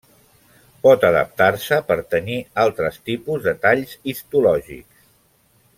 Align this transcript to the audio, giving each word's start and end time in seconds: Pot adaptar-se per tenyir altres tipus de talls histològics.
Pot 0.85 1.03
adaptar-se 1.09 1.79
per 1.91 1.97
tenyir 2.15 2.39
altres 2.65 2.99
tipus 3.11 3.45
de 3.49 3.57
talls 3.67 3.95
histològics. 4.13 5.07